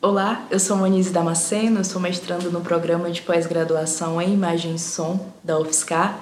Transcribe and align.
Olá, 0.00 0.46
eu 0.48 0.60
sou 0.60 0.76
Monize 0.76 1.10
Damasceno, 1.10 1.84
sou 1.84 2.00
mestrando 2.00 2.52
no 2.52 2.60
programa 2.60 3.10
de 3.10 3.20
pós-graduação 3.20 4.22
em 4.22 4.32
Imagem 4.32 4.76
e 4.76 4.78
Som 4.78 5.18
da 5.42 5.58
UFSCar. 5.58 6.20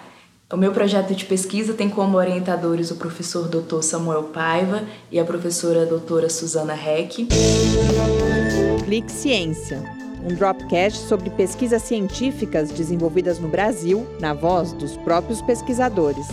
O 0.51 0.57
meu 0.57 0.73
projeto 0.73 1.15
de 1.15 1.27
pesquisa 1.27 1.75
tem 1.75 1.91
como 1.91 2.17
orientadores 2.17 2.91
o 2.91 2.97
professor 2.97 3.47
Dr. 3.49 3.83
Samuel 3.83 4.23
Paiva 4.25 4.83
e 5.13 5.21
a 5.21 5.27
professora 5.27 5.85
doutora 5.85 6.31
Suzana 6.31 6.73
Heck. 6.73 7.29
Clique 8.83 9.13
Ciência, 9.13 9.83
um 10.25 10.35
dropcast 10.35 11.07
sobre 11.07 11.29
pesquisas 11.29 11.83
científicas 11.83 12.71
desenvolvidas 12.71 13.39
no 13.39 13.49
Brasil, 13.49 14.07
na 14.19 14.33
voz 14.33 14.73
dos 14.73 14.97
próprios 14.97 15.43
pesquisadores. 15.43 16.27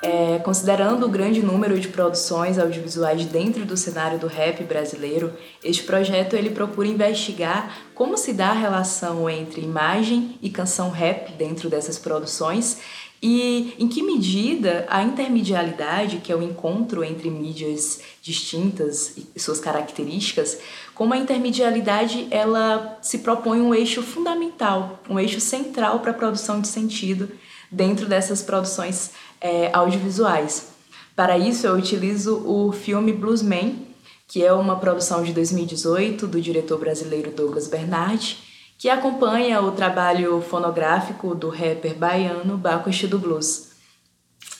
É, 0.00 0.38
considerando 0.38 1.06
o 1.06 1.08
grande 1.08 1.42
número 1.42 1.78
de 1.78 1.88
produções 1.88 2.56
audiovisuais 2.56 3.24
dentro 3.24 3.64
do 3.64 3.76
cenário 3.76 4.16
do 4.16 4.28
rap 4.28 4.62
brasileiro, 4.62 5.32
este 5.62 5.82
projeto 5.82 6.36
ele 6.36 6.50
procura 6.50 6.86
investigar 6.86 7.76
como 7.94 8.16
se 8.16 8.32
dá 8.32 8.50
a 8.50 8.52
relação 8.52 9.28
entre 9.28 9.60
imagem 9.60 10.38
e 10.40 10.50
canção 10.50 10.90
rap 10.90 11.32
dentro 11.32 11.68
dessas 11.68 11.98
produções 11.98 12.78
e 13.20 13.74
em 13.76 13.88
que 13.88 14.00
medida 14.00 14.86
a 14.88 15.02
intermedialidade, 15.02 16.18
que 16.18 16.30
é 16.30 16.36
o 16.36 16.42
encontro 16.42 17.02
entre 17.02 17.28
mídias 17.28 18.00
distintas 18.22 19.16
e 19.34 19.40
suas 19.40 19.58
características, 19.58 20.58
como 20.94 21.12
a 21.12 21.18
intermedialidade 21.18 22.28
ela 22.30 22.98
se 23.02 23.18
propõe 23.18 23.60
um 23.60 23.74
eixo 23.74 24.00
fundamental, 24.02 25.02
um 25.10 25.18
eixo 25.18 25.40
central 25.40 25.98
para 25.98 26.12
a 26.12 26.14
produção 26.14 26.60
de 26.60 26.68
sentido 26.68 27.28
dentro 27.70 28.06
dessas 28.06 28.42
produções 28.42 29.12
é, 29.40 29.70
audiovisuais. 29.72 30.68
Para 31.14 31.36
isso, 31.36 31.66
eu 31.66 31.74
utilizo 31.74 32.42
o 32.46 32.72
filme 32.72 33.12
Bluesman, 33.12 33.86
que 34.26 34.44
é 34.44 34.52
uma 34.52 34.76
produção 34.76 35.22
de 35.22 35.32
2018 35.32 36.26
do 36.26 36.40
diretor 36.40 36.78
brasileiro 36.78 37.30
Douglas 37.30 37.66
Bernardi, 37.66 38.38
que 38.78 38.88
acompanha 38.88 39.60
o 39.60 39.72
trabalho 39.72 40.40
fonográfico 40.40 41.34
do 41.34 41.48
rapper 41.48 41.96
baiano 41.96 42.56
Baco 42.56 42.90
do 42.90 43.18
Blues. 43.18 43.72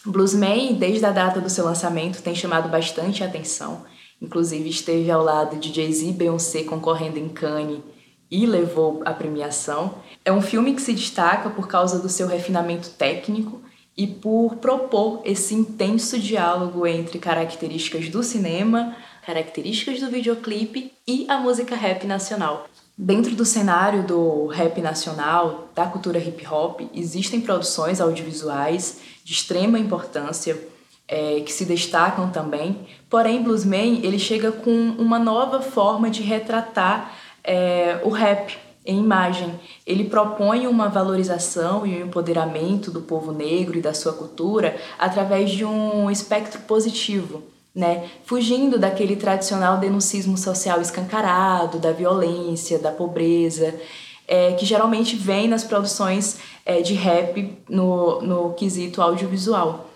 Bluesman, 0.04 0.74
desde 0.74 1.04
a 1.04 1.12
data 1.12 1.40
do 1.40 1.48
seu 1.48 1.64
lançamento, 1.64 2.22
tem 2.22 2.34
chamado 2.34 2.68
bastante 2.68 3.22
atenção. 3.22 3.84
Inclusive, 4.20 4.68
esteve 4.68 5.10
ao 5.10 5.22
lado 5.22 5.56
de 5.56 5.72
Jay-Z 5.72 6.06
e 6.06 6.12
Beyoncé 6.12 6.64
concorrendo 6.64 7.18
em 7.18 7.28
Cannes 7.28 7.80
e 8.30 8.46
levou 8.46 9.02
a 9.04 9.12
premiação. 9.12 9.94
É 10.24 10.32
um 10.32 10.42
filme 10.42 10.74
que 10.74 10.82
se 10.82 10.92
destaca 10.92 11.48
por 11.50 11.66
causa 11.66 11.98
do 11.98 12.08
seu 12.08 12.26
refinamento 12.26 12.90
técnico 12.90 13.60
e 13.96 14.06
por 14.06 14.56
propor 14.56 15.22
esse 15.24 15.54
intenso 15.54 16.18
diálogo 16.18 16.86
entre 16.86 17.18
características 17.18 18.08
do 18.08 18.22
cinema, 18.22 18.96
características 19.26 20.00
do 20.00 20.08
videoclipe 20.08 20.92
e 21.06 21.26
a 21.28 21.38
música 21.38 21.74
rap 21.74 22.06
nacional. 22.06 22.66
Dentro 22.96 23.34
do 23.36 23.44
cenário 23.44 24.02
do 24.02 24.46
rap 24.46 24.80
nacional, 24.80 25.68
da 25.74 25.86
cultura 25.86 26.18
hip 26.18 26.46
hop, 26.46 26.80
existem 26.92 27.40
produções 27.40 28.00
audiovisuais 28.00 29.00
de 29.24 29.32
extrema 29.32 29.78
importância 29.78 30.58
é, 31.06 31.40
que 31.40 31.52
se 31.52 31.64
destacam 31.64 32.30
também. 32.30 32.86
Porém, 33.08 33.42
Bluesman 33.42 34.00
ele 34.02 34.18
chega 34.18 34.52
com 34.52 34.70
uma 34.98 35.18
nova 35.18 35.60
forma 35.62 36.10
de 36.10 36.22
retratar 36.22 37.14
é, 37.48 37.98
o 38.04 38.10
rap 38.10 38.58
em 38.84 38.98
imagem. 38.98 39.58
Ele 39.86 40.04
propõe 40.04 40.66
uma 40.66 40.88
valorização 40.88 41.86
e 41.86 42.02
um 42.02 42.06
empoderamento 42.06 42.90
do 42.90 43.00
povo 43.00 43.32
negro 43.32 43.78
e 43.78 43.82
da 43.82 43.94
sua 43.94 44.12
cultura 44.12 44.76
através 44.98 45.50
de 45.50 45.64
um 45.64 46.10
espectro 46.10 46.60
positivo. 46.62 47.42
Né? 47.74 48.08
Fugindo 48.24 48.78
daquele 48.78 49.16
tradicional 49.16 49.78
denuncismo 49.78 50.36
social 50.36 50.80
escancarado, 50.80 51.78
da 51.78 51.92
violência, 51.92 52.78
da 52.78 52.90
pobreza, 52.90 53.74
é, 54.26 54.52
que 54.52 54.66
geralmente 54.66 55.16
vem 55.16 55.48
nas 55.48 55.64
produções 55.64 56.38
é, 56.66 56.82
de 56.82 56.94
rap 56.94 57.56
no, 57.68 58.20
no 58.20 58.52
quesito 58.54 59.00
audiovisual. 59.00 59.87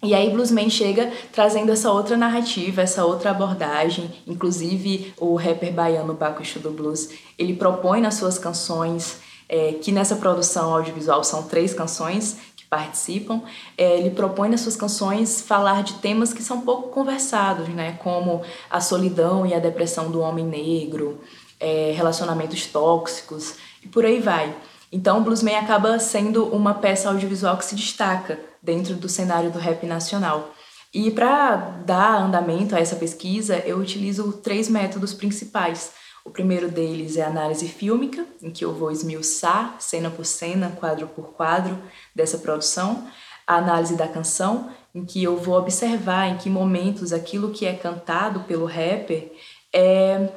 E 0.00 0.14
aí 0.14 0.30
Bluesman 0.30 0.70
chega 0.70 1.10
trazendo 1.32 1.72
essa 1.72 1.90
outra 1.90 2.16
narrativa, 2.16 2.82
essa 2.82 3.04
outra 3.04 3.32
abordagem. 3.32 4.10
Inclusive 4.26 5.12
o 5.18 5.34
rapper 5.34 5.72
baiano 5.72 6.14
Baco 6.14 6.42
do 6.60 6.70
Blues, 6.70 7.10
ele 7.36 7.54
propõe 7.54 8.00
nas 8.00 8.14
suas 8.14 8.38
canções, 8.38 9.18
é, 9.48 9.72
que 9.72 9.90
nessa 9.90 10.14
produção 10.14 10.72
audiovisual 10.72 11.24
são 11.24 11.42
três 11.42 11.74
canções 11.74 12.38
que 12.54 12.64
participam, 12.66 13.42
é, 13.76 13.98
ele 13.98 14.10
propõe 14.10 14.48
nas 14.48 14.60
suas 14.60 14.76
canções 14.76 15.40
falar 15.40 15.82
de 15.82 15.94
temas 15.94 16.32
que 16.32 16.42
são 16.44 16.60
pouco 16.60 16.90
conversados, 16.90 17.68
né? 17.68 17.98
como 18.00 18.42
a 18.70 18.80
solidão 18.80 19.44
e 19.44 19.52
a 19.52 19.58
depressão 19.58 20.12
do 20.12 20.20
homem 20.20 20.44
negro, 20.44 21.20
é, 21.58 21.92
relacionamentos 21.96 22.66
tóxicos 22.66 23.56
e 23.82 23.88
por 23.88 24.04
aí 24.04 24.20
vai. 24.20 24.54
Então, 24.90 25.18
o 25.18 25.20
Bluesman 25.22 25.56
acaba 25.56 25.98
sendo 25.98 26.46
uma 26.46 26.74
peça 26.74 27.08
audiovisual 27.08 27.56
que 27.58 27.64
se 27.64 27.74
destaca 27.74 28.38
dentro 28.62 28.94
do 28.94 29.08
cenário 29.08 29.50
do 29.50 29.58
rap 29.58 29.84
nacional. 29.86 30.54
E 30.92 31.10
para 31.10 31.56
dar 31.84 32.22
andamento 32.22 32.74
a 32.74 32.80
essa 32.80 32.96
pesquisa, 32.96 33.58
eu 33.58 33.78
utilizo 33.78 34.32
três 34.32 34.68
métodos 34.68 35.12
principais. 35.12 35.92
O 36.24 36.30
primeiro 36.30 36.70
deles 36.70 37.16
é 37.16 37.22
a 37.22 37.28
análise 37.28 37.68
fílmica, 37.68 38.24
em 38.42 38.50
que 38.50 38.64
eu 38.64 38.72
vou 38.74 38.90
esmiuçar 38.90 39.76
cena 39.78 40.10
por 40.10 40.24
cena, 40.24 40.76
quadro 40.78 41.06
por 41.06 41.32
quadro 41.34 41.78
dessa 42.14 42.38
produção. 42.38 43.06
A 43.46 43.56
análise 43.56 43.96
da 43.96 44.08
canção, 44.08 44.70
em 44.94 45.04
que 45.04 45.22
eu 45.22 45.36
vou 45.36 45.56
observar 45.58 46.28
em 46.28 46.36
que 46.38 46.50
momentos 46.50 47.12
aquilo 47.12 47.50
que 47.50 47.66
é 47.66 47.74
cantado 47.74 48.40
pelo 48.40 48.66
rapper 48.66 49.32
é 49.72 50.28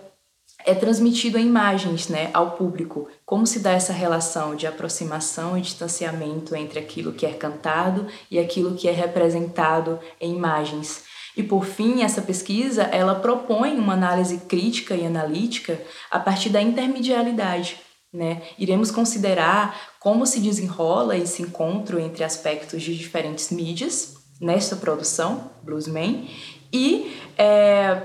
é 0.65 0.73
transmitido 0.73 1.37
em 1.37 1.45
imagens 1.45 2.07
né, 2.07 2.29
ao 2.33 2.51
público. 2.51 3.07
Como 3.25 3.45
se 3.45 3.59
dá 3.59 3.71
essa 3.71 3.93
relação 3.93 4.55
de 4.55 4.67
aproximação 4.67 5.57
e 5.57 5.61
distanciamento 5.61 6.55
entre 6.55 6.79
aquilo 6.79 7.13
que 7.13 7.25
é 7.25 7.33
cantado 7.33 8.07
e 8.29 8.39
aquilo 8.39 8.75
que 8.75 8.87
é 8.87 8.91
representado 8.91 9.99
em 10.19 10.35
imagens. 10.35 11.03
E 11.35 11.43
por 11.43 11.65
fim, 11.65 12.03
essa 12.03 12.21
pesquisa 12.21 12.83
ela 12.83 13.15
propõe 13.15 13.77
uma 13.77 13.93
análise 13.93 14.37
crítica 14.39 14.95
e 14.95 15.05
analítica 15.05 15.81
a 16.09 16.19
partir 16.19 16.49
da 16.49 16.61
intermedialidade. 16.61 17.79
Né? 18.13 18.41
Iremos 18.59 18.91
considerar 18.91 19.93
como 19.99 20.25
se 20.25 20.39
desenrola 20.41 21.15
esse 21.15 21.41
encontro 21.41 21.97
entre 21.97 22.23
aspectos 22.23 22.83
de 22.83 22.97
diferentes 22.97 23.49
mídias 23.49 24.15
nesta 24.39 24.75
produção, 24.75 25.51
Bluesman, 25.63 26.27
e 26.73 27.15
é, 27.37 28.01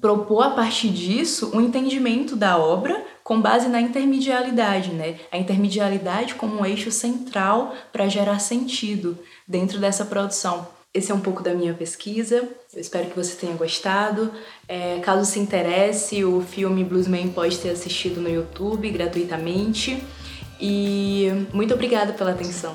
propor 0.00 0.42
a 0.42 0.50
partir 0.50 0.88
disso 0.88 1.50
um 1.54 1.60
entendimento 1.60 2.36
da 2.36 2.58
obra 2.58 3.04
com 3.22 3.40
base 3.40 3.68
na 3.68 3.80
intermedialidade, 3.80 4.92
né? 4.92 5.18
A 5.32 5.38
intermedialidade 5.38 6.34
como 6.36 6.60
um 6.60 6.64
eixo 6.64 6.92
central 6.92 7.74
para 7.92 8.08
gerar 8.08 8.38
sentido 8.38 9.18
dentro 9.48 9.78
dessa 9.78 10.04
produção. 10.04 10.68
Esse 10.94 11.12
é 11.12 11.14
um 11.14 11.20
pouco 11.20 11.42
da 11.42 11.52
minha 11.52 11.74
pesquisa. 11.74 12.48
Eu 12.72 12.80
espero 12.80 13.10
que 13.10 13.16
você 13.16 13.36
tenha 13.36 13.54
gostado. 13.54 14.32
É, 14.66 14.98
caso 15.00 15.30
se 15.30 15.38
interesse, 15.38 16.24
o 16.24 16.40
filme 16.40 16.84
Bluesman 16.84 17.28
pode 17.28 17.56
ser 17.56 17.70
assistido 17.70 18.20
no 18.20 18.30
YouTube 18.30 18.88
gratuitamente. 18.90 20.02
E 20.60 21.28
muito 21.52 21.74
obrigada 21.74 22.12
pela 22.12 22.30
atenção. 22.30 22.74